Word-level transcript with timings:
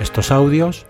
estos 0.00 0.30
audios, 0.30 0.86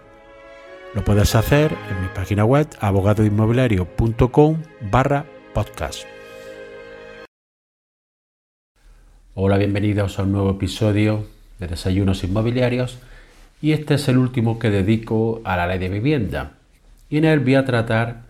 lo 0.95 1.03
puedes 1.03 1.35
hacer 1.35 1.73
en 1.91 2.03
mi 2.03 2.09
página 2.15 2.45
web 2.45 2.67
abogadoinmobiliario.com 2.81 4.63
barra 4.91 5.25
podcast. 5.55 6.05
Hola, 9.35 9.57
bienvenidos 9.57 10.19
a 10.19 10.25
un 10.25 10.33
nuevo 10.33 10.51
episodio 10.51 11.27
de 11.59 11.69
Desayunos 11.69 12.23
Inmobiliarios 12.25 12.99
y 13.63 13.73
este 13.73 13.95
es 13.95 14.09
el 14.09 14.19
último 14.19 14.59
que 14.59 14.71
dedico 14.71 15.41
a 15.45 15.57
la 15.57 15.67
ley 15.67 15.79
de 15.79 15.89
vivienda 15.89 16.53
y 17.09 17.17
en 17.17 17.25
él 17.25 17.41
voy 17.41 17.55
a 17.55 17.65
tratar 17.65 18.23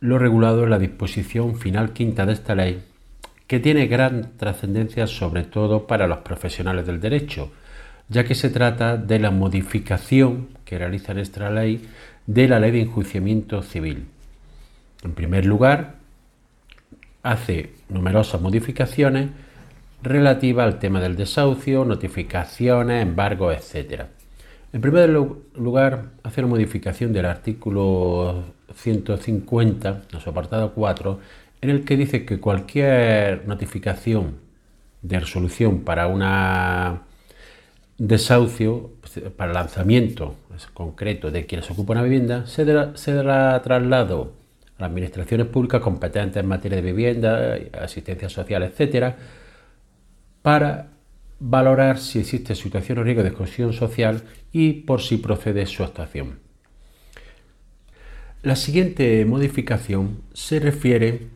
lo 0.00 0.18
regulado 0.18 0.64
en 0.64 0.70
la 0.70 0.78
disposición 0.78 1.56
final 1.56 1.92
quinta 1.92 2.26
de 2.26 2.32
esta 2.32 2.54
ley 2.54 2.82
que 3.46 3.58
tiene 3.58 3.86
gran 3.86 4.36
trascendencia 4.36 5.06
sobre 5.06 5.44
todo 5.44 5.86
para 5.86 6.06
los 6.06 6.18
profesionales 6.18 6.86
del 6.86 7.00
derecho, 7.00 7.50
ya 8.10 8.24
que 8.24 8.34
se 8.34 8.50
trata 8.50 8.96
de 8.96 9.18
la 9.18 9.30
modificación 9.30 10.48
que 10.64 10.78
realiza 10.78 11.14
nuestra 11.14 11.50
ley 11.50 11.88
de 12.26 12.48
la 12.48 12.60
ley 12.60 12.72
de 12.72 12.82
enjuiciamiento 12.82 13.62
civil. 13.62 14.06
En 15.02 15.12
primer 15.14 15.46
lugar, 15.46 15.94
hace 17.22 17.70
numerosas 17.88 18.40
modificaciones 18.40 19.30
relativas 20.02 20.66
al 20.66 20.78
tema 20.78 21.00
del 21.00 21.16
desahucio, 21.16 21.84
notificaciones, 21.84 23.02
embargos, 23.02 23.56
etc. 23.56 24.02
En 24.72 24.80
primer 24.80 25.10
lugar, 25.10 26.10
hace 26.22 26.40
una 26.40 26.50
modificación 26.50 27.12
del 27.12 27.26
artículo 27.26 28.44
150, 28.74 30.02
en 30.12 30.20
su 30.20 30.30
apartado 30.30 30.72
4, 30.74 31.20
en 31.60 31.70
el 31.70 31.84
que 31.84 31.96
dice 31.96 32.24
que 32.24 32.40
cualquier 32.40 33.46
notificación 33.46 34.36
de 35.02 35.20
resolución 35.20 35.80
para 35.80 36.06
un 36.06 36.22
desahucio, 38.00 38.92
para 39.36 39.50
el 39.50 39.54
lanzamiento 39.54 40.34
concreto 40.72 41.30
de 41.30 41.44
quienes 41.44 41.70
ocupan 41.70 41.98
una 41.98 42.04
vivienda, 42.04 42.46
se 42.46 42.64
dará, 42.64 43.60
traslado 43.62 44.32
a 44.78 44.82
las 44.82 44.90
administraciones 44.90 45.46
públicas 45.48 45.82
competentes 45.82 46.42
en 46.42 46.48
materia 46.48 46.76
de 46.76 46.82
vivienda, 46.82 47.58
asistencia 47.78 48.30
social, 48.30 48.62
etcétera, 48.62 49.18
para 50.40 50.88
valorar 51.40 51.98
si 51.98 52.20
existe 52.20 52.54
situación 52.54 52.98
o 52.98 53.02
riesgo 53.02 53.22
de 53.22 53.28
exclusión 53.28 53.74
social 53.74 54.22
y 54.50 54.72
por 54.72 55.02
si 55.02 55.18
procede 55.18 55.66
su 55.66 55.84
actuación. 55.84 56.38
La 58.42 58.56
siguiente 58.56 59.22
modificación 59.26 60.22
se 60.32 60.58
refiere 60.58 61.26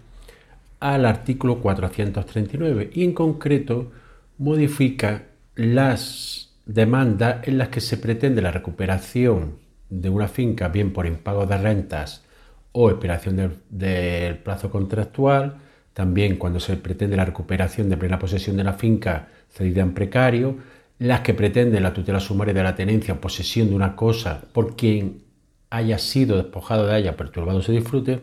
al 0.80 1.04
artículo 1.04 1.60
439 1.60 2.90
y 2.94 3.04
en 3.04 3.12
concreto 3.12 3.92
modifica 4.38 5.24
las 5.56 6.53
demandas 6.66 7.46
en 7.46 7.58
las 7.58 7.68
que 7.68 7.80
se 7.80 7.96
pretende 7.96 8.42
la 8.42 8.50
recuperación 8.50 9.58
de 9.90 10.08
una 10.08 10.28
finca 10.28 10.68
bien 10.68 10.92
por 10.92 11.06
impago 11.06 11.46
de 11.46 11.58
rentas 11.58 12.24
o 12.72 12.90
expiración 12.90 13.60
del, 13.70 14.38
plazo 14.38 14.70
contractual, 14.70 15.58
también 15.92 16.36
cuando 16.36 16.58
se 16.58 16.76
pretende 16.76 17.16
la 17.16 17.24
recuperación 17.24 17.88
de 17.88 17.96
plena 17.96 18.18
posesión 18.18 18.56
de 18.56 18.64
la 18.64 18.72
finca 18.72 19.28
cedida 19.48 19.82
en 19.82 19.94
precario, 19.94 20.56
las 20.98 21.20
que 21.20 21.34
pretenden 21.34 21.82
la 21.82 21.92
tutela 21.92 22.18
sumaria 22.18 22.54
de 22.54 22.62
la 22.62 22.74
tenencia 22.74 23.14
o 23.14 23.20
posesión 23.20 23.68
de 23.68 23.76
una 23.76 23.94
cosa 23.94 24.42
por 24.52 24.74
quien 24.74 25.22
haya 25.70 25.98
sido 25.98 26.36
despojado 26.36 26.86
de 26.86 26.98
ella, 26.98 27.16
perturbado 27.16 27.62
su 27.62 27.72
disfrute, 27.72 28.20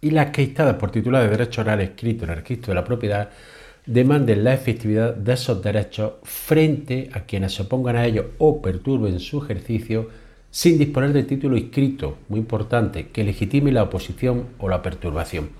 y 0.00 0.10
las 0.10 0.30
que 0.30 0.42
instadas 0.42 0.76
por 0.76 0.90
titular 0.90 1.22
de 1.22 1.30
derecho 1.30 1.60
oral 1.60 1.80
escrito 1.80 2.24
en 2.24 2.30
el 2.30 2.36
registro 2.36 2.70
de 2.70 2.74
la 2.74 2.84
propiedad 2.84 3.30
demanden 3.86 4.44
la 4.44 4.54
efectividad 4.54 5.14
de 5.14 5.32
esos 5.32 5.62
derechos 5.62 6.12
frente 6.22 7.10
a 7.12 7.20
quienes 7.20 7.54
se 7.54 7.62
opongan 7.62 7.96
a 7.96 8.06
ellos 8.06 8.26
o 8.38 8.62
perturben 8.62 9.18
su 9.20 9.42
ejercicio 9.42 10.08
sin 10.50 10.78
disponer 10.78 11.12
de 11.12 11.24
título 11.24 11.56
inscrito, 11.56 12.18
muy 12.28 12.38
importante, 12.38 13.08
que 13.08 13.24
legitime 13.24 13.72
la 13.72 13.84
oposición 13.84 14.48
o 14.58 14.68
la 14.68 14.82
perturbación. 14.82 15.50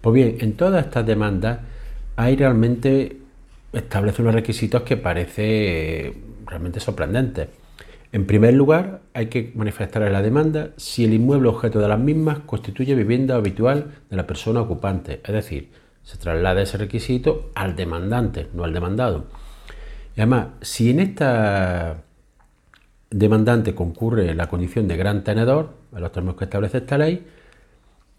Pues 0.00 0.14
bien, 0.14 0.36
en 0.40 0.52
todas 0.54 0.84
estas 0.84 1.06
demandas 1.06 1.60
hay 2.16 2.36
realmente 2.36 3.16
establece 3.72 4.22
unos 4.22 4.34
requisitos 4.34 4.82
que 4.82 4.96
parece 4.96 6.14
realmente 6.46 6.80
sorprendentes. 6.80 7.48
En 8.12 8.26
primer 8.26 8.52
lugar, 8.52 9.00
hay 9.14 9.26
que 9.26 9.52
manifestar 9.54 10.02
en 10.02 10.12
la 10.12 10.20
demanda 10.20 10.70
si 10.76 11.04
el 11.04 11.14
inmueble 11.14 11.48
objeto 11.48 11.78
de 11.80 11.88
las 11.88 11.98
mismas 11.98 12.40
constituye 12.40 12.94
vivienda 12.94 13.36
habitual 13.36 13.92
de 14.10 14.16
la 14.16 14.26
persona 14.26 14.60
ocupante, 14.60 15.22
es 15.24 15.32
decir, 15.32 15.70
se 16.02 16.18
traslada 16.18 16.62
ese 16.62 16.78
requisito 16.78 17.50
al 17.54 17.76
demandante, 17.76 18.48
no 18.54 18.64
al 18.64 18.72
demandado. 18.72 19.26
Y 20.16 20.20
además, 20.20 20.48
si 20.60 20.90
en 20.90 21.00
esta 21.00 22.02
demandante 23.10 23.74
concurre 23.74 24.34
la 24.34 24.48
condición 24.48 24.88
de 24.88 24.96
gran 24.96 25.24
tenedor, 25.24 25.74
a 25.92 26.00
los 26.00 26.12
términos 26.12 26.36
que 26.36 26.44
establece 26.44 26.78
esta 26.78 26.98
ley, 26.98 27.26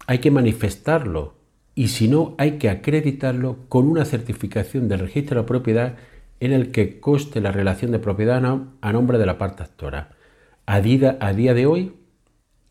hay 0.06 0.18
que 0.18 0.30
manifestarlo 0.30 1.34
y 1.74 1.88
si 1.88 2.08
no, 2.08 2.34
hay 2.38 2.52
que 2.52 2.70
acreditarlo 2.70 3.56
con 3.68 3.88
una 3.88 4.04
certificación 4.04 4.88
del 4.88 5.00
registro 5.00 5.40
de 5.40 5.46
propiedad 5.46 5.94
en 6.40 6.52
el 6.52 6.70
que 6.70 7.00
coste 7.00 7.40
la 7.40 7.52
relación 7.52 7.90
de 7.90 7.98
propiedad 7.98 8.42
a 8.80 8.92
nombre 8.92 9.18
de 9.18 9.26
la 9.26 9.38
parte 9.38 9.62
actora. 9.62 10.10
A 10.66 10.80
día, 10.80 11.16
a 11.20 11.32
día 11.32 11.54
de 11.54 11.66
hoy, 11.66 11.94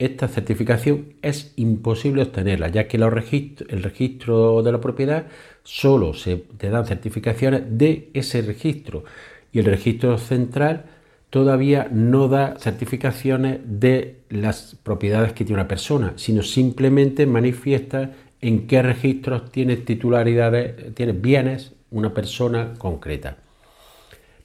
esta 0.05 0.27
certificación 0.27 1.13
es 1.21 1.53
imposible 1.55 2.23
obtenerla, 2.23 2.67
ya 2.69 2.87
que 2.87 2.97
el 2.97 3.83
registro 3.83 4.61
de 4.61 4.71
la 4.71 4.81
propiedad 4.81 5.27
solo 5.63 6.13
se 6.13 6.37
te 6.57 6.69
dan 6.69 6.85
certificaciones 6.85 7.63
de 7.69 8.09
ese 8.13 8.41
registro 8.41 9.03
y 9.51 9.59
el 9.59 9.65
registro 9.65 10.17
central 10.17 10.85
todavía 11.29 11.87
no 11.91 12.27
da 12.27 12.55
certificaciones 12.59 13.59
de 13.63 14.17
las 14.29 14.75
propiedades 14.83 15.33
que 15.33 15.45
tiene 15.45 15.61
una 15.61 15.67
persona, 15.67 16.13
sino 16.15 16.43
simplemente 16.43 17.25
manifiesta 17.25 18.11
en 18.41 18.67
qué 18.67 18.81
registros 18.81 19.51
tiene 19.51 19.77
titularidades, 19.77 20.93
tiene 20.93 21.13
bienes 21.13 21.73
una 21.91 22.13
persona 22.13 22.73
concreta. 22.77 23.37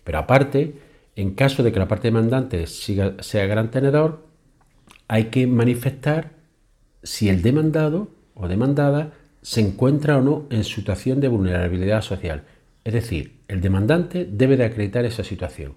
Pero 0.04 0.18
aparte, 0.18 0.74
en 1.16 1.34
caso 1.34 1.62
de 1.62 1.72
que 1.72 1.78
la 1.78 1.88
parte 1.88 2.08
demandante 2.08 2.66
sea 2.66 3.46
gran 3.46 3.70
tenedor, 3.70 4.27
hay 5.08 5.24
que 5.24 5.46
manifestar 5.46 6.30
si 7.02 7.28
el 7.28 7.42
demandado 7.42 8.08
o 8.34 8.46
demandada 8.46 9.12
se 9.42 9.60
encuentra 9.60 10.18
o 10.18 10.20
no 10.22 10.44
en 10.50 10.64
situación 10.64 11.20
de 11.20 11.28
vulnerabilidad 11.28 12.02
social. 12.02 12.44
Es 12.84 12.92
decir, 12.92 13.40
el 13.48 13.60
demandante 13.60 14.28
debe 14.30 14.56
de 14.56 14.66
acreditar 14.66 15.04
esa 15.04 15.24
situación. 15.24 15.74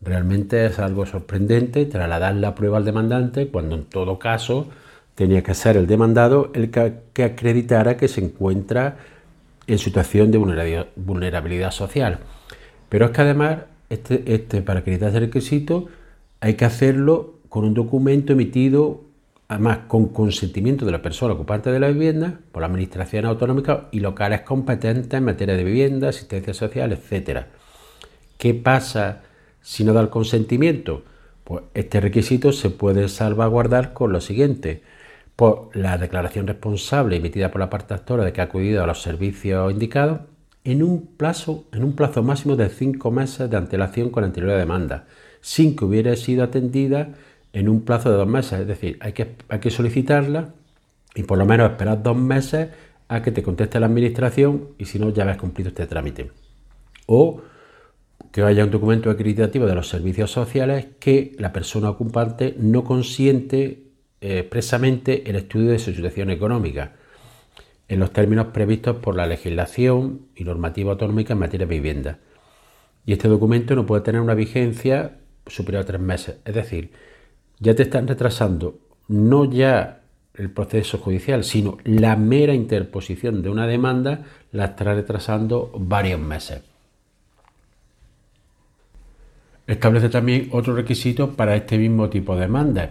Realmente 0.00 0.66
es 0.66 0.78
algo 0.78 1.06
sorprendente 1.06 1.86
trasladar 1.86 2.34
la 2.34 2.54
prueba 2.54 2.78
al 2.78 2.84
demandante 2.84 3.48
cuando 3.48 3.76
en 3.76 3.84
todo 3.84 4.18
caso 4.18 4.68
tenía 5.14 5.42
que 5.42 5.54
ser 5.54 5.76
el 5.76 5.86
demandado 5.86 6.50
el 6.54 6.70
que, 6.70 7.24
acreditara 7.24 7.96
que 7.96 8.08
se 8.08 8.20
encuentra 8.20 8.98
en 9.66 9.78
situación 9.78 10.30
de 10.30 10.38
vulnerabilidad 10.96 11.70
social. 11.70 12.18
Pero 12.88 13.06
es 13.06 13.10
que 13.12 13.22
además, 13.22 13.58
este, 13.88 14.22
este, 14.34 14.62
para 14.62 14.80
acreditar 14.80 15.08
ese 15.08 15.20
requisito, 15.20 15.86
hay 16.40 16.54
que 16.54 16.66
hacerlo 16.66 17.35
con 17.48 17.64
un 17.64 17.74
documento 17.74 18.32
emitido, 18.32 19.04
además 19.48 19.80
con 19.88 20.08
consentimiento 20.08 20.84
de 20.84 20.92
la 20.92 21.02
persona 21.02 21.34
ocupante 21.34 21.70
de 21.70 21.80
la 21.80 21.88
vivienda, 21.88 22.40
por 22.52 22.62
la 22.62 22.68
administración 22.68 23.26
autonómica 23.26 23.88
y 23.92 24.00
locales 24.00 24.42
competentes 24.42 25.12
en 25.12 25.24
materia 25.24 25.56
de 25.56 25.64
vivienda, 25.64 26.08
asistencia 26.08 26.54
social, 26.54 26.92
etc. 26.92 27.46
¿Qué 28.38 28.54
pasa 28.54 29.22
si 29.60 29.84
no 29.84 29.92
da 29.92 30.00
el 30.00 30.08
consentimiento? 30.08 31.04
Pues 31.44 31.62
este 31.74 32.00
requisito 32.00 32.52
se 32.52 32.70
puede 32.70 33.08
salvaguardar 33.08 33.92
con 33.92 34.12
lo 34.12 34.20
siguiente. 34.20 34.82
Por 35.36 35.70
la 35.74 35.98
declaración 35.98 36.46
responsable 36.46 37.16
emitida 37.16 37.50
por 37.50 37.60
la 37.60 37.70
parte 37.70 37.94
actora 37.94 38.24
de 38.24 38.32
que 38.32 38.40
ha 38.40 38.44
acudido 38.44 38.82
a 38.82 38.86
los 38.86 39.02
servicios 39.02 39.70
indicados 39.70 40.20
en 40.64 40.82
un 40.82 41.06
plazo, 41.06 41.64
en 41.72 41.84
un 41.84 41.94
plazo 41.94 42.24
máximo 42.24 42.56
de 42.56 42.68
cinco 42.68 43.12
meses 43.12 43.48
de 43.48 43.56
antelación 43.56 44.10
con 44.10 44.24
anterioridad 44.24 44.58
demanda, 44.58 45.04
sin 45.40 45.76
que 45.76 45.84
hubiera 45.84 46.16
sido 46.16 46.42
atendida 46.42 47.10
en 47.56 47.70
un 47.70 47.80
plazo 47.86 48.10
de 48.10 48.18
dos 48.18 48.28
meses. 48.28 48.60
Es 48.60 48.66
decir, 48.66 48.98
hay 49.00 49.14
que, 49.14 49.34
hay 49.48 49.60
que 49.60 49.70
solicitarla 49.70 50.52
y 51.14 51.22
por 51.22 51.38
lo 51.38 51.46
menos 51.46 51.70
esperar 51.70 52.02
dos 52.02 52.16
meses 52.16 52.68
a 53.08 53.22
que 53.22 53.32
te 53.32 53.42
conteste 53.42 53.80
la 53.80 53.86
administración 53.86 54.68
y 54.76 54.84
si 54.84 54.98
no 54.98 55.08
ya 55.08 55.22
habéis 55.22 55.38
cumplido 55.38 55.68
este 55.68 55.86
trámite. 55.86 56.30
O 57.06 57.40
que 58.30 58.42
haya 58.42 58.62
un 58.62 58.70
documento 58.70 59.08
acreditativo 59.08 59.64
de 59.64 59.74
los 59.74 59.88
servicios 59.88 60.30
sociales 60.30 60.88
que 61.00 61.34
la 61.38 61.54
persona 61.54 61.88
ocupante 61.88 62.54
no 62.58 62.84
consiente 62.84 63.84
eh, 64.20 64.40
expresamente 64.40 65.30
el 65.30 65.36
estudio 65.36 65.70
de 65.70 65.78
su 65.78 65.94
situación 65.94 66.28
económica 66.28 66.92
en 67.88 68.00
los 68.00 68.12
términos 68.12 68.48
previstos 68.48 68.96
por 68.96 69.16
la 69.16 69.24
legislación 69.24 70.26
y 70.36 70.44
normativa 70.44 70.92
autonómica 70.92 71.32
en 71.32 71.38
materia 71.38 71.66
de 71.66 71.74
vivienda. 71.74 72.18
Y 73.06 73.12
este 73.12 73.28
documento 73.28 73.74
no 73.74 73.86
puede 73.86 74.02
tener 74.02 74.20
una 74.20 74.34
vigencia 74.34 75.16
superior 75.46 75.84
a 75.84 75.86
tres 75.86 76.00
meses. 76.02 76.36
Es 76.44 76.54
decir, 76.54 76.90
ya 77.58 77.74
te 77.74 77.84
están 77.84 78.06
retrasando 78.06 78.78
no 79.08 79.44
ya 79.44 80.00
el 80.34 80.50
proceso 80.50 80.98
judicial, 80.98 81.44
sino 81.44 81.78
la 81.84 82.16
mera 82.16 82.54
interposición 82.54 83.42
de 83.42 83.48
una 83.48 83.66
demanda 83.66 84.20
la 84.52 84.66
estará 84.66 84.94
retrasando 84.94 85.72
varios 85.78 86.20
meses. 86.20 86.62
Establece 89.66 90.08
también 90.08 90.48
otro 90.52 90.74
requisito 90.74 91.32
para 91.32 91.56
este 91.56 91.78
mismo 91.78 92.08
tipo 92.08 92.34
de 92.34 92.42
demanda. 92.42 92.90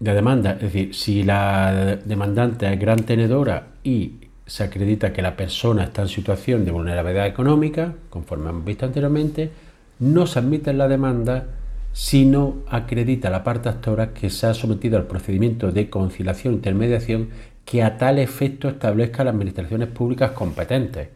De 0.00 0.14
demanda, 0.14 0.52
es 0.52 0.60
decir, 0.60 0.94
si 0.94 1.22
la 1.22 1.98
demandante 2.04 2.72
es 2.72 2.78
gran 2.78 3.00
tenedora 3.00 3.68
y 3.82 4.14
se 4.46 4.64
acredita 4.64 5.12
que 5.12 5.22
la 5.22 5.36
persona 5.36 5.84
está 5.84 6.02
en 6.02 6.08
situación 6.08 6.64
de 6.64 6.70
vulnerabilidad 6.70 7.26
económica, 7.26 7.94
conforme 8.10 8.50
hemos 8.50 8.64
visto 8.64 8.86
anteriormente, 8.86 9.50
no 9.98 10.26
se 10.26 10.38
admite 10.38 10.70
en 10.70 10.78
la 10.78 10.88
demanda 10.88 11.46
si 11.94 12.24
no 12.24 12.56
acredita 12.66 13.30
la 13.30 13.44
parte 13.44 13.68
actora 13.68 14.12
que 14.12 14.28
se 14.28 14.48
ha 14.48 14.52
sometido 14.52 14.98
al 14.98 15.06
procedimiento 15.06 15.70
de 15.70 15.88
conciliación 15.88 16.54
e 16.54 16.56
intermediación 16.56 17.28
que 17.64 17.84
a 17.84 17.96
tal 17.98 18.18
efecto 18.18 18.68
establezca 18.68 19.22
las 19.22 19.32
administraciones 19.32 19.88
públicas 19.88 20.32
competentes. 20.32 21.08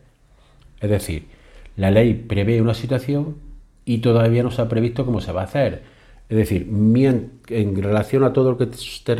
Es 0.81 0.89
decir, 0.89 1.27
la 1.77 1.91
ley 1.91 2.15
prevé 2.15 2.63
una 2.63 2.75
situación 2.75 3.37
y 3.85 3.99
todavía 3.99 4.45
no 4.45 4.53
se 4.53 4.63
ha 4.63 4.69
previsto 4.69 5.05
cómo 5.05 5.21
se 5.21 5.33
va 5.33 5.41
a 5.41 5.45
hacer. 5.47 5.83
Es 6.29 6.37
decir, 6.37 6.69
en 6.71 7.83
relación 7.83 8.23
a 8.23 8.33
todo 8.33 8.53
lo 8.53 8.59
que 8.59 8.67
te 8.67 9.17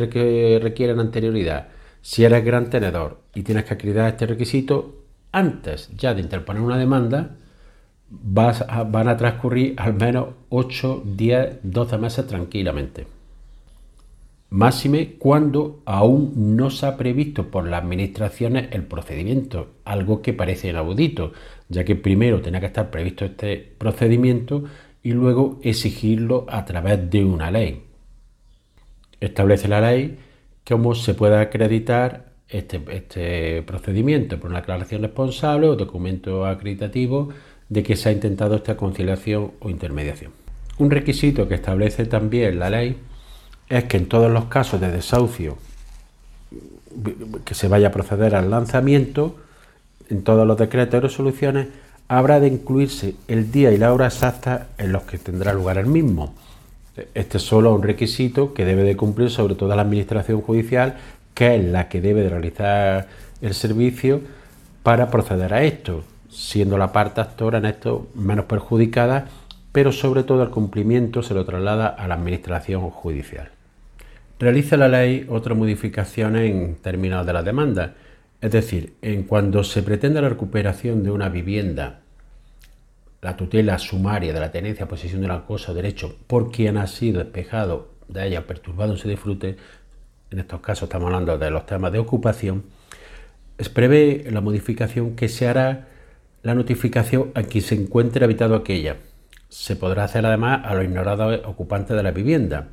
requiere 0.59 0.93
en 0.93 0.99
anterioridad, 0.99 1.67
si 2.01 2.23
eres 2.23 2.45
gran 2.45 2.69
tenedor 2.69 3.19
y 3.35 3.43
tienes 3.43 3.65
que 3.65 3.73
acreditar 3.73 4.07
este 4.07 4.27
requisito, 4.27 5.03
antes 5.33 5.89
ya 5.97 6.13
de 6.13 6.21
interponer 6.21 6.61
una 6.61 6.77
demanda, 6.77 7.35
van 8.09 9.07
a 9.07 9.17
transcurrir 9.17 9.75
al 9.77 9.93
menos 9.93 10.29
8, 10.49 11.03
10, 11.05 11.59
12 11.63 11.97
meses 11.97 12.27
tranquilamente. 12.27 13.07
Máxime 14.51 15.15
cuando 15.19 15.83
aún 15.85 16.55
no 16.57 16.71
se 16.71 16.87
ha 16.87 16.97
previsto 16.97 17.51
por 17.51 17.67
las 17.67 17.83
administraciones 17.83 18.69
el 18.71 18.83
procedimiento, 18.83 19.67
algo 19.85 20.23
que 20.23 20.33
parece 20.33 20.69
inaudito, 20.69 21.33
ya 21.67 21.83
que 21.83 21.95
primero 21.95 22.41
tenía 22.41 22.59
que 22.59 22.65
estar 22.65 22.89
previsto 22.89 23.25
este 23.25 23.57
procedimiento 23.77 24.63
y 25.03 25.11
luego 25.11 25.59
exigirlo 25.61 26.47
a 26.49 26.65
través 26.65 27.11
de 27.11 27.23
una 27.23 27.51
ley. 27.51 27.83
Establece 29.19 29.67
la 29.67 29.81
ley 29.81 30.17
cómo 30.67 30.95
se 30.95 31.13
puede 31.13 31.37
acreditar 31.37 32.33
este, 32.47 32.81
este 32.89 33.61
procedimiento 33.61 34.39
por 34.39 34.49
una 34.49 34.59
aclaración 34.59 35.03
responsable 35.03 35.67
o 35.67 35.75
documento 35.75 36.47
acreditativo 36.47 37.29
de 37.69 37.83
que 37.83 37.95
se 37.95 38.09
ha 38.09 38.11
intentado 38.11 38.55
esta 38.55 38.75
conciliación 38.75 39.51
o 39.59 39.69
intermediación. 39.69 40.31
Un 40.79 40.91
requisito 40.91 41.47
que 41.47 41.55
establece 41.55 42.05
también 42.05 42.59
la 42.59 42.69
ley 42.69 42.97
es 43.69 43.83
que 43.85 43.97
en 43.97 44.07
todos 44.07 44.31
los 44.31 44.45
casos 44.45 44.81
de 44.81 44.91
desahucio 44.91 45.57
que 47.45 47.53
se 47.53 47.67
vaya 47.67 47.89
a 47.89 47.91
proceder 47.91 48.35
al 48.35 48.49
lanzamiento, 48.49 49.37
en 50.09 50.23
todos 50.23 50.47
los 50.47 50.57
decretos 50.57 50.97
y 50.97 51.01
resoluciones, 51.01 51.67
habrá 52.07 52.39
de 52.39 52.47
incluirse 52.47 53.15
el 53.27 53.51
día 53.51 53.71
y 53.71 53.77
la 53.77 53.93
hora 53.93 54.07
exacta 54.07 54.69
en 54.79 54.91
los 54.91 55.03
que 55.03 55.19
tendrá 55.19 55.53
lugar 55.53 55.77
el 55.77 55.85
mismo. 55.85 56.33
Este 57.13 57.37
es 57.37 57.43
solo 57.43 57.73
un 57.73 57.83
requisito 57.83 58.53
que 58.55 58.65
debe 58.65 58.83
de 58.83 58.97
cumplir 58.97 59.29
sobre 59.29 59.53
todo 59.53 59.75
la 59.75 59.83
administración 59.83 60.41
judicial, 60.41 60.97
que 61.35 61.55
es 61.55 61.63
la 61.63 61.87
que 61.87 62.01
debe 62.01 62.23
de 62.23 62.29
realizar 62.29 63.07
el 63.41 63.53
servicio 63.53 64.21
para 64.81 65.11
proceder 65.11 65.53
a 65.53 65.63
esto 65.63 66.03
siendo 66.29 66.77
la 66.77 66.91
parte 66.91 67.21
actora 67.21 67.57
en 67.57 67.65
esto 67.65 68.07
menos 68.15 68.45
perjudicada, 68.45 69.27
pero 69.71 69.91
sobre 69.91 70.23
todo 70.23 70.43
el 70.43 70.49
cumplimiento 70.49 71.21
se 71.23 71.33
lo 71.33 71.45
traslada 71.45 71.87
a 71.87 72.07
la 72.07 72.15
Administración 72.15 72.89
Judicial. 72.89 73.49
Realiza 74.39 74.77
la 74.77 74.87
ley 74.87 75.25
otra 75.29 75.53
modificación 75.53 76.35
en 76.37 76.75
términos 76.75 77.25
de 77.25 77.33
la 77.33 77.43
demanda, 77.43 77.95
es 78.41 78.51
decir, 78.51 78.93
en 79.01 79.23
cuando 79.23 79.63
se 79.63 79.83
pretende 79.83 80.21
la 80.21 80.29
recuperación 80.29 81.03
de 81.03 81.11
una 81.11 81.27
vivienda, 81.27 81.99
la 83.21 83.35
tutela 83.35 83.77
sumaria 83.77 84.31
de 84.31 84.39
la 84.39 84.51
tenencia, 84.51 84.87
posesión 84.87 85.21
de 85.21 85.27
la 85.27 85.45
cosa 85.45 85.73
o 85.73 85.75
derecho 85.75 86.15
por 86.25 86.51
quien 86.51 86.77
ha 86.77 86.87
sido 86.87 87.21
despejado 87.21 87.89
de 88.07 88.27
ella, 88.27 88.47
perturbado 88.47 88.93
en 88.93 88.97
su 88.97 89.09
disfrute, 89.09 89.57
en 90.31 90.39
estos 90.39 90.61
casos 90.61 90.83
estamos 90.83 91.07
hablando 91.07 91.37
de 91.37 91.51
los 91.51 91.65
temas 91.65 91.91
de 91.91 91.99
ocupación, 91.99 92.63
prevé 93.73 94.25
la 94.31 94.39
modificación 94.39 95.17
que 95.17 95.27
se 95.27 95.47
hará 95.47 95.87
la 96.43 96.55
notificación 96.55 97.31
a 97.35 97.43
quien 97.43 97.63
se 97.63 97.75
encuentre 97.75 98.23
habitado 98.23 98.55
aquella. 98.55 98.97
Se 99.49 99.75
podrá 99.75 100.03
hacer 100.03 100.25
además 100.25 100.61
a 100.65 100.73
los 100.75 100.85
ignorados 100.85 101.41
ocupantes 101.45 101.95
de 101.95 102.03
la 102.03 102.11
vivienda. 102.11 102.69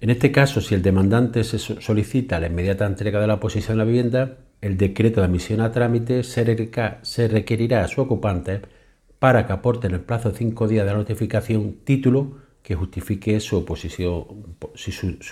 En 0.00 0.10
este 0.10 0.32
caso, 0.32 0.60
si 0.60 0.74
el 0.74 0.82
demandante 0.82 1.44
solicita 1.44 2.40
la 2.40 2.46
inmediata 2.46 2.86
entrega 2.86 3.20
de 3.20 3.26
la 3.26 3.38
posición 3.38 3.76
de 3.76 3.84
la 3.84 3.84
vivienda, 3.84 4.38
el 4.60 4.76
decreto 4.76 5.20
de 5.20 5.26
admisión 5.26 5.60
a 5.60 5.72
trámite 5.72 6.22
se 6.22 7.28
requerirá 7.28 7.84
a 7.84 7.88
su 7.88 8.00
ocupante 8.00 8.62
para 9.18 9.46
que 9.46 9.52
aporte 9.52 9.86
en 9.86 9.94
el 9.94 10.00
plazo 10.00 10.30
de 10.30 10.38
cinco 10.38 10.66
días 10.66 10.86
de 10.86 10.92
la 10.92 10.98
notificación 10.98 11.76
título 11.84 12.38
que 12.62 12.74
justifique 12.74 13.38
su, 13.40 13.64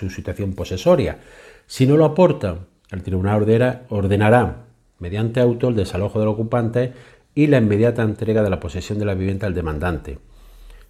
situación 0.09 0.53
posesoria. 0.53 1.19
Si 1.65 1.87
no 1.87 1.97
lo 1.97 2.05
aporta, 2.05 2.59
el 2.91 3.03
tribunal 3.03 3.85
ordenará 3.89 4.65
mediante 4.99 5.39
auto 5.39 5.69
el 5.69 5.75
desalojo 5.75 6.19
del 6.19 6.29
ocupante 6.29 6.93
y 7.35 7.47
la 7.47 7.57
inmediata 7.57 8.03
entrega 8.03 8.43
de 8.43 8.49
la 8.49 8.59
posesión 8.59 8.99
de 8.99 9.05
la 9.05 9.13
vivienda 9.13 9.47
al 9.47 9.53
demandante, 9.53 10.17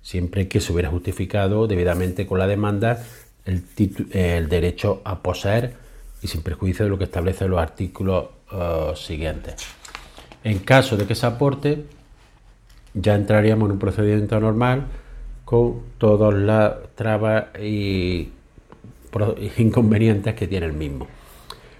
siempre 0.01 0.47
que 0.47 0.59
se 0.61 0.73
hubiera 0.73 0.89
justificado 0.89 1.67
debidamente 1.67 2.25
con 2.25 2.39
la 2.39 2.47
demanda 2.47 3.03
el, 3.45 4.49
derecho 4.49 5.01
a 5.05 5.21
poseer 5.21 5.73
y 6.21 6.27
sin 6.27 6.41
perjuicio 6.41 6.85
de 6.85 6.91
lo 6.91 6.97
que 6.97 7.05
establecen 7.05 7.49
los 7.49 7.59
artículos 7.59 8.27
uh, 8.51 8.95
siguientes. 8.95 9.55
En 10.43 10.59
caso 10.59 10.97
de 10.97 11.05
que 11.05 11.15
se 11.15 11.25
aporte, 11.25 11.85
ya 12.93 13.15
entraríamos 13.15 13.67
en 13.67 13.73
un 13.73 13.79
procedimiento 13.79 14.39
normal 14.39 14.87
con 15.45 15.81
todas 15.97 16.33
las 16.33 16.73
trabas 16.95 17.47
y 17.59 18.29
inconvenientes 19.57 20.35
que 20.35 20.47
tiene 20.47 20.67
el 20.67 20.73
mismo. 20.73 21.07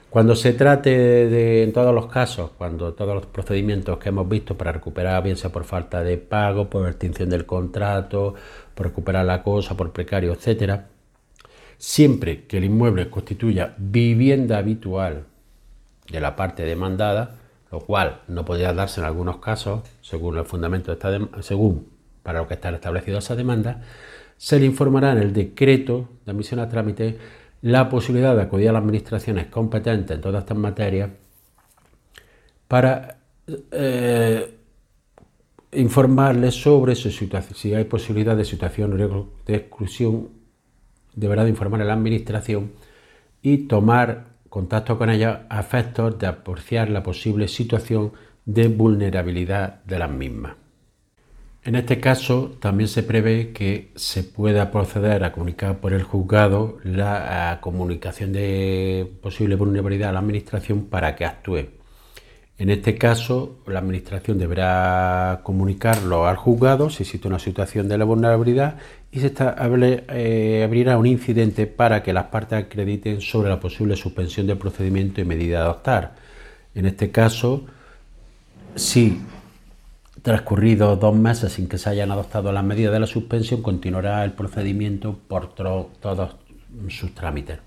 Cuando 0.10 0.36
se 0.36 0.54
trate 0.54 0.90
de, 0.90 1.64
en 1.64 1.72
todos 1.72 1.94
los 1.94 2.08
casos, 2.08 2.50
cuando 2.58 2.94
todos 2.94 3.14
los 3.14 3.28
procedimientos 3.28 4.00
que 4.00 4.10
hemos 4.10 4.28
visto 4.28 4.58
para 4.58 4.72
recuperar, 4.72 5.22
bien 5.24 5.38
sea 5.38 5.52
por 5.52 5.66
falta 5.66 6.04
de 6.04 6.18
pago, 6.18 6.68
por 6.68 6.88
extinción 6.88 7.30
del 7.30 7.46
contrato, 7.46 8.34
por 8.74 8.88
recuperar 8.88 9.26
la 9.26 9.44
cosa, 9.44 9.78
por 9.78 9.92
precario, 9.92 10.34
etcétera, 10.34 10.88
siempre 11.78 12.46
que 12.48 12.58
el 12.58 12.64
inmueble 12.64 13.10
constituya 13.12 13.76
vivienda 13.78 14.58
habitual 14.58 15.26
de 16.12 16.20
la 16.20 16.36
parte 16.36 16.64
demandada, 16.64 17.36
lo 17.72 17.80
cual 17.82 18.22
no 18.28 18.46
podría 18.46 18.74
darse 18.74 19.02
en 19.02 19.06
algunos 19.06 19.38
casos, 19.38 19.84
según 20.02 20.40
el 20.40 20.46
fundamento 20.46 20.92
de 20.92 20.96
esta 20.96 21.42
según 21.44 21.88
para 22.24 22.40
lo 22.40 22.48
que 22.48 22.56
está 22.56 22.72
establecido 22.72 23.20
esa 23.20 23.36
demanda, 23.36 23.84
se 24.38 24.60
le 24.60 24.66
informará 24.66 25.12
en 25.12 25.20
el 25.20 25.34
decreto 25.34 26.10
de 26.26 26.32
admisión 26.32 26.60
a 26.60 26.68
trámite 26.68 27.18
la 27.62 27.90
posibilidad 27.90 28.36
de 28.36 28.44
acudir 28.44 28.70
a 28.70 28.74
las 28.74 28.82
administraciones 28.82 29.48
competentes 29.48 30.16
en 30.16 30.22
todas 30.22 30.44
estas 30.44 30.58
materias 30.58 31.10
para 32.68 33.18
eh, 33.72 34.56
informarles 35.74 36.56
sobre 36.56 36.96
su 36.96 37.12
situación. 37.12 37.56
Si 37.56 37.74
hay 37.74 37.86
posibilidad 37.86 38.36
de 38.36 38.46
situación 38.46 38.98
de 39.46 39.56
exclusión, 39.56 40.30
deberá 41.16 41.44
de 41.44 41.50
informar 41.50 41.82
a 41.82 41.86
la 41.86 41.94
administración 41.94 42.72
y 43.42 43.68
tomar 43.68 44.26
contacto 44.50 44.98
con 44.98 45.10
ella 45.10 45.46
a 45.50 45.60
efectos 45.60 46.18
de 46.18 46.28
apreciar 46.28 46.90
la 46.90 47.04
posible 47.04 47.48
situación 47.48 48.12
de 48.46 48.68
vulnerabilidad 48.68 49.84
de 49.84 50.00
las 50.00 50.10
mismas. 50.10 50.59
En 51.66 51.76
este 51.76 52.00
caso, 52.00 52.56
también 52.60 52.88
se 52.88 53.04
prevé 53.04 53.52
que 53.52 53.92
se 53.96 54.24
pueda 54.24 54.72
proceder 54.72 55.24
a 55.26 55.34
comunicar 55.34 55.80
por 55.80 55.94
el 55.94 56.04
juzgado 56.04 56.78
la 56.84 57.58
comunicación 57.62 58.32
de 58.32 59.12
posible 59.22 59.56
vulnerabilidad 59.56 60.10
a 60.10 60.14
la 60.14 60.20
Administración 60.20 60.86
para 60.86 61.16
que 61.16 61.26
actúe. 61.26 61.68
En 62.58 62.70
este 62.70 62.98
caso, 62.98 63.60
la 63.68 63.80
Administración 63.80 64.38
deberá 64.38 65.42
comunicarlo 65.44 66.28
al 66.28 66.38
juzgado 66.38 66.90
si 66.90 67.04
existe 67.04 67.28
una 67.28 67.40
situación 67.40 67.88
de 67.90 67.98
la 67.98 68.06
vulnerabilidad 68.06 68.78
y 69.12 69.20
se 69.20 69.34
eh, 69.38 70.64
abrirá 70.66 70.98
un 70.98 71.08
incidente 71.08 71.68
para 71.68 72.04
que 72.04 72.14
las 72.14 72.26
partes 72.26 72.60
acrediten 72.66 73.22
sobre 73.22 73.50
la 73.50 73.60
posible 73.60 73.96
suspensión 73.96 74.48
del 74.48 74.58
procedimiento 74.58 75.22
y 75.22 75.26
medida 75.26 75.60
a 75.60 75.64
adoptar. 75.64 76.16
En 76.76 76.86
este 76.86 77.12
caso, 77.12 77.66
si 78.76 79.20
transcurridos 80.22 81.00
dos 81.00 81.16
meses 81.16 81.54
sin 81.54 81.68
que 81.68 81.78
se 81.78 81.90
hayan 81.90 82.12
adoptado 82.12 82.52
las 82.52 82.64
medidas 82.64 82.94
de 82.94 83.00
la 83.00 83.08
suspensión, 83.08 83.62
continuará 83.62 84.24
el 84.24 84.34
procedimiento 84.34 85.18
por 85.28 85.54
todos 85.54 86.36
sus 86.90 87.14
trámites. 87.14 87.60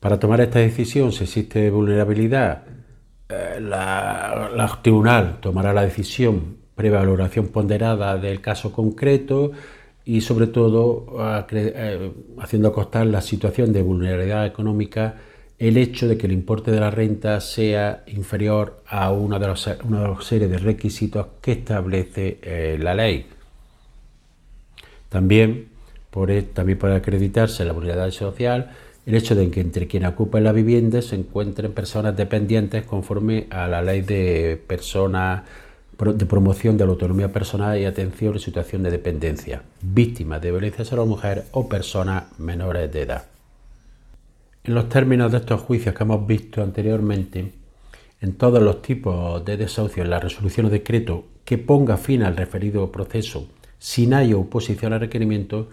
Para 0.00 0.18
tomar 0.18 0.40
esta 0.40 0.58
decisión, 0.58 1.12
si 1.12 1.24
existe 1.24 1.70
vulnerabilidad, 1.70 2.62
eh, 3.28 3.58
la, 3.60 4.78
tribunal 4.82 5.38
tomará 5.40 5.72
la 5.72 5.82
decisión 5.82 6.56
previa 6.74 7.00
valoración 7.00 7.48
ponderada 7.48 8.16
del 8.16 8.40
caso 8.40 8.72
concreto 8.72 9.52
y 10.06 10.22
sobre 10.22 10.46
todo 10.46 11.06
eh, 11.50 12.12
haciendo 12.38 12.72
constar 12.72 13.06
la 13.06 13.20
situación 13.20 13.72
de 13.74 13.82
vulnerabilidad 13.82 14.46
económica 14.46 15.16
el 15.60 15.76
hecho 15.76 16.08
de 16.08 16.16
que 16.16 16.26
el 16.26 16.32
importe 16.32 16.70
de 16.70 16.80
la 16.80 16.90
renta 16.90 17.38
sea 17.42 18.02
inferior 18.06 18.82
a 18.86 19.12
una 19.12 19.38
de 19.38 19.46
los, 19.46 19.68
una 19.84 20.08
de 20.08 20.22
series 20.22 20.50
de 20.50 20.56
requisitos 20.56 21.26
que 21.42 21.52
establece 21.52 22.38
eh, 22.42 22.78
la 22.80 22.94
ley. 22.94 23.26
También, 25.10 25.68
por, 26.10 26.30
e, 26.30 26.42
también 26.42 26.78
puede 26.78 26.96
acreditarse 26.96 27.66
la 27.66 27.74
vulnerabilidad 27.74 28.10
social 28.10 28.70
el 29.04 29.14
hecho 29.14 29.34
de 29.34 29.50
que 29.50 29.60
entre 29.60 29.86
quienes 29.86 30.10
ocupan 30.10 30.44
la 30.44 30.52
vivienda 30.52 31.02
se 31.02 31.16
encuentren 31.16 31.72
personas 31.72 32.16
dependientes 32.16 32.84
conforme 32.84 33.46
a 33.50 33.68
la 33.68 33.82
ley 33.82 34.00
de 34.00 34.62
personas 34.66 35.42
de 35.98 36.24
promoción 36.24 36.78
de 36.78 36.86
la 36.86 36.92
autonomía 36.92 37.30
personal 37.30 37.78
y 37.78 37.84
atención 37.84 38.32
en 38.32 38.40
situación 38.40 38.82
de 38.82 38.90
dependencia, 38.90 39.62
víctimas 39.82 40.40
de 40.40 40.50
violencia 40.50 40.86
sobre 40.86 41.02
la 41.02 41.08
mujer 41.08 41.44
o 41.50 41.68
personas 41.68 42.24
menores 42.38 42.90
de 42.90 43.02
edad. 43.02 43.39
En 44.62 44.74
los 44.74 44.90
términos 44.90 45.32
de 45.32 45.38
estos 45.38 45.62
juicios 45.62 45.94
que 45.94 46.02
hemos 46.02 46.26
visto 46.26 46.62
anteriormente, 46.62 47.52
en 48.20 48.34
todos 48.34 48.62
los 48.62 48.82
tipos 48.82 49.42
de 49.42 49.56
desahucio, 49.56 50.02
en 50.02 50.10
la 50.10 50.20
resolución 50.20 50.66
o 50.66 50.68
decreto 50.70 51.24
que 51.46 51.56
ponga 51.56 51.96
fin 51.96 52.22
al 52.22 52.36
referido 52.36 52.92
proceso, 52.92 53.48
sin 53.78 54.12
haya 54.12 54.36
oposición 54.36 54.92
al 54.92 55.00
requerimiento, 55.00 55.70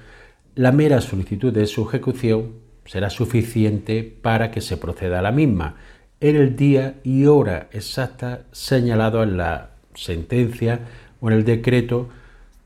la 0.56 0.72
mera 0.72 1.02
solicitud 1.02 1.52
de 1.52 1.66
su 1.66 1.86
ejecución 1.86 2.54
será 2.86 3.10
suficiente 3.10 4.04
para 4.04 4.52
que 4.52 4.62
se 4.62 4.78
proceda 4.78 5.20
a 5.20 5.22
la 5.22 5.34
misma 5.34 5.76
en 6.22 6.38
el 6.38 6.56
día 6.56 6.96
y 7.04 7.26
hora 7.26 7.68
exacta 7.74 8.44
señalado 8.54 9.22
en 9.22 9.36
la 9.36 9.72
sentencia 9.96 10.80
o 11.20 11.30
en 11.30 11.36
el 11.36 11.44
decreto 11.44 12.08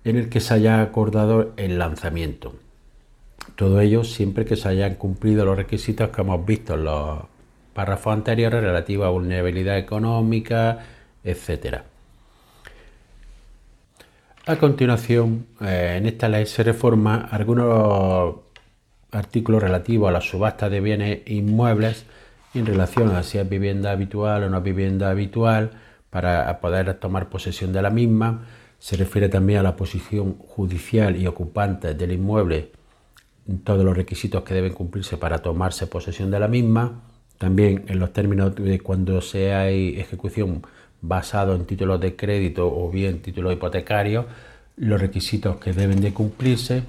en 0.03 0.17
el 0.17 0.29
que 0.29 0.39
se 0.39 0.53
haya 0.53 0.83
acordado 0.83 1.53
el 1.57 1.79
lanzamiento. 1.79 2.53
Todo 3.55 3.79
ello 3.81 4.03
siempre 4.03 4.45
que 4.45 4.55
se 4.55 4.69
hayan 4.69 4.95
cumplido 4.95 5.45
los 5.45 5.55
requisitos 5.55 6.09
que 6.09 6.21
hemos 6.21 6.45
visto 6.45 6.73
en 6.73 6.85
los 6.85 7.19
párrafos 7.73 8.13
anteriores 8.13 8.61
relativos 8.61 9.07
a 9.07 9.09
vulnerabilidad 9.09 9.77
económica, 9.77 10.79
etc. 11.23 11.81
A 14.45 14.55
continuación, 14.55 15.45
eh, 15.61 15.95
en 15.97 16.07
esta 16.07 16.27
ley 16.27 16.45
se 16.45 16.63
reforma 16.63 17.27
algunos 17.31 18.35
artículos 19.11 19.61
relativos 19.61 20.09
a 20.09 20.11
la 20.11 20.21
subasta 20.21 20.69
de 20.69 20.79
bienes 20.79 21.21
inmuebles 21.27 22.05
en 22.53 22.65
relación 22.65 23.15
a 23.15 23.23
si 23.23 23.37
es 23.37 23.47
vivienda 23.47 23.91
habitual 23.91 24.43
o 24.43 24.49
no 24.49 24.61
vivienda 24.61 25.09
habitual 25.09 25.71
para 26.09 26.59
poder 26.59 26.93
tomar 26.95 27.29
posesión 27.29 27.71
de 27.71 27.81
la 27.81 27.89
misma. 27.89 28.45
Se 28.79 28.97
refiere 28.97 29.29
también 29.29 29.59
a 29.59 29.63
la 29.63 29.75
posición 29.75 30.37
judicial 30.39 31.15
y 31.15 31.27
ocupante 31.27 31.93
del 31.93 32.11
inmueble, 32.11 32.71
todos 33.63 33.83
los 33.83 33.95
requisitos 33.95 34.43
que 34.43 34.53
deben 34.53 34.73
cumplirse 34.73 35.17
para 35.17 35.39
tomarse 35.39 35.87
posesión 35.87 36.31
de 36.31 36.39
la 36.39 36.47
misma. 36.47 37.01
También 37.37 37.85
en 37.87 37.99
los 37.99 38.13
términos 38.13 38.55
de 38.55 38.79
cuando 38.79 39.21
sea 39.21 39.69
ejecución 39.69 40.61
basado 41.01 41.55
en 41.55 41.65
títulos 41.65 41.99
de 41.99 42.15
crédito 42.15 42.71
o 42.71 42.89
bien 42.91 43.21
títulos 43.21 43.53
hipotecarios, 43.53 44.25
los 44.77 45.01
requisitos 45.01 45.57
que 45.57 45.73
deben 45.73 46.01
de 46.01 46.13
cumplirse 46.13 46.83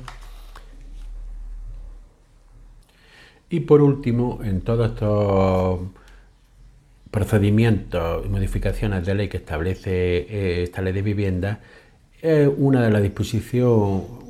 Y 3.53 3.61
por 3.61 3.83
último, 3.83 4.41
en 4.43 4.63
todos 4.63 4.93
estos 4.93 5.81
procedimientos 7.11 8.25
y 8.25 8.31
modificaciones 8.31 9.05
de 9.05 9.15
ley 9.15 9.29
que 9.29 9.37
establece 9.37 9.91
eh, 9.91 10.63
esta 10.63 10.81
ley 10.81 10.95
de 10.95 11.03
vivienda, 11.03 11.61
una 12.57 12.81
de 12.83 12.91
las 12.91 13.03
disposiciones 13.03 13.53
eh, 13.53 14.22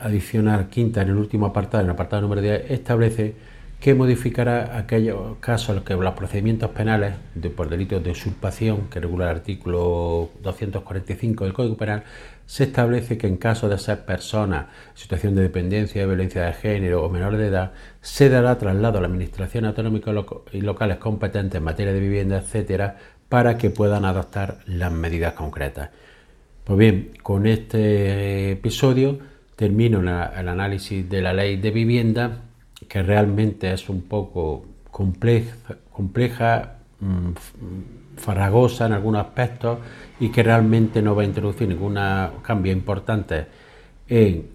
adicional 0.00 0.68
quinta 0.68 1.02
en 1.02 1.08
el 1.08 1.16
último 1.16 1.46
apartado, 1.46 1.82
en 1.82 1.90
el 1.90 1.94
apartado 1.94 2.22
número 2.22 2.40
10, 2.40 2.70
establece 2.70 3.34
que 3.80 3.94
modificará 3.94 4.76
aquellos 4.76 5.38
casos 5.40 5.70
en 5.70 5.74
los 5.76 5.84
que 5.84 5.94
los 5.94 6.14
procedimientos 6.14 6.70
penales 6.70 7.14
por 7.56 7.70
delitos 7.70 8.04
de 8.04 8.10
usurpación 8.10 8.88
que 8.90 9.00
regula 9.00 9.30
el 9.30 9.36
artículo 9.36 10.28
245 10.42 11.44
del 11.44 11.54
Código 11.54 11.76
Penal 11.78 12.04
se 12.50 12.64
establece 12.64 13.16
que 13.16 13.28
en 13.28 13.36
caso 13.36 13.68
de 13.68 13.78
ser 13.78 14.04
personas 14.04 14.66
en 14.90 14.96
situación 14.96 15.36
de 15.36 15.42
dependencia, 15.42 16.00
de 16.00 16.06
violencia 16.08 16.46
de 16.46 16.52
género 16.52 17.04
o 17.04 17.08
menor 17.08 17.36
de 17.36 17.46
edad, 17.46 17.72
se 18.00 18.28
dará 18.28 18.58
traslado 18.58 18.98
a 18.98 19.00
la 19.00 19.06
Administración 19.06 19.66
Autonómica 19.66 20.12
y 20.50 20.60
locales 20.60 20.96
competentes 20.96 21.58
en 21.58 21.62
materia 21.62 21.92
de 21.92 22.00
vivienda, 22.00 22.38
etcétera, 22.38 22.96
para 23.28 23.56
que 23.56 23.70
puedan 23.70 24.04
adoptar 24.04 24.58
las 24.66 24.90
medidas 24.90 25.34
concretas. 25.34 25.90
Pues 26.64 26.76
bien, 26.76 27.12
con 27.22 27.46
este 27.46 28.50
episodio 28.50 29.20
termino 29.60 30.00
el 30.00 30.48
análisis 30.48 31.06
de 31.06 31.20
la 31.20 31.34
ley 31.34 31.58
de 31.58 31.70
vivienda, 31.70 32.44
que 32.88 33.02
realmente 33.02 33.70
es 33.70 33.90
un 33.90 34.00
poco 34.00 34.64
compleja, 34.90 35.54
compleja 35.92 36.76
mm, 36.98 37.32
farragosa 38.16 38.86
en 38.86 38.94
algunos 38.94 39.20
aspectos 39.20 39.78
y 40.18 40.30
que 40.30 40.42
realmente 40.42 41.02
no 41.02 41.14
va 41.14 41.24
a 41.24 41.26
introducir 41.26 41.68
ningún 41.68 41.98
cambio 42.40 42.72
importante 42.72 43.48
en 44.08 44.48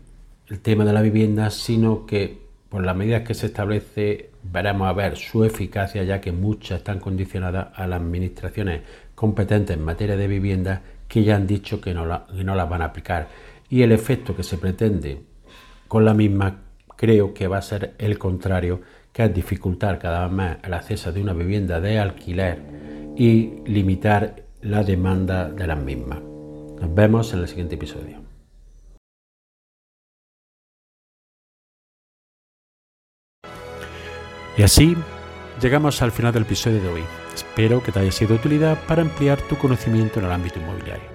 el 0.48 0.60
tema 0.62 0.84
de 0.84 0.94
la 0.94 1.04
vivienda, 1.04 1.52
sino 1.52 2.08
que 2.08 2.40
por 2.68 2.84
las 2.84 2.96
medidas 2.96 3.22
que 3.22 3.36
se 3.36 3.46
establece 3.46 4.32
veremos 4.42 4.88
a 4.88 4.94
ver 4.94 5.18
su 5.18 5.44
eficacia, 5.44 6.02
ya 6.02 6.20
que 6.20 6.32
muchas 6.32 6.80
están 6.80 7.00
condicionadas 7.00 7.68
a 7.76 7.86
las 7.86 8.02
administraciones 8.02 8.82
competentes 9.14 9.78
en 9.78 9.86
materia 9.86 10.18
de 10.18 10.28
vivienda 10.28 10.82
que 11.08 11.24
ya 11.24 11.36
han 11.36 11.46
dicho 11.46 11.80
que 11.80 11.94
no, 11.94 12.26
que 12.26 12.44
no 12.44 12.56
las 12.56 12.68
van 12.68 12.82
a 12.82 12.86
aplicar. 12.86 13.28
Y 13.70 13.82
el 13.82 13.92
efecto 13.92 14.36
que 14.36 14.44
se 14.44 14.58
pretende 14.58 15.24
con 15.88 16.06
la 16.06 16.14
misma 16.14 16.62
creo 16.96 17.34
que 17.34 17.48
va 17.48 17.58
a 17.58 17.62
ser 17.62 17.96
el 17.98 18.18
contrario, 18.18 18.82
que 19.12 19.26
es 19.26 19.34
dificultar 19.34 20.00
cada 20.00 20.26
vez 20.26 20.32
más 20.32 20.58
el 20.64 20.74
acceso 20.74 21.12
de 21.12 21.22
una 21.22 21.34
vivienda 21.34 21.80
de 21.80 22.00
alquiler 22.00 22.62
y 23.16 23.62
limitar 23.66 24.44
la 24.62 24.84
demanda 24.84 25.50
de 25.50 25.68
las 25.68 25.80
mismas. 25.80 26.22
Nos 26.22 26.94
vemos 26.94 27.34
en 27.34 27.40
el 27.40 27.48
siguiente 27.48 27.76
episodio. 27.76 28.26
Y 34.58 34.64
así 34.64 34.96
llegamos 35.62 36.02
al 36.02 36.12
final 36.12 36.34
del 36.34 36.44
episodio 36.44 36.82
de 36.82 36.88
hoy. 36.88 37.04
Espero 37.34 37.84
que 37.84 37.92
te 37.92 38.00
haya 38.00 38.12
sido 38.12 38.30
de 38.30 38.36
utilidad 38.36 38.78
para 38.88 39.02
ampliar 39.02 39.40
tu 39.50 39.58
conocimiento 39.58 40.20
en 40.20 40.26
el 40.26 40.32
ámbito 40.32 40.60
inmobiliario. 40.60 41.15